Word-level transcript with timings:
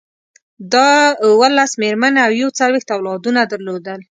ده 0.71 0.87
اوولس 1.27 1.71
مېرمنې 1.81 2.19
او 2.25 2.31
یو 2.41 2.49
څلویښت 2.59 2.89
اولادونه 2.91 3.41
درلودل. 3.51 3.99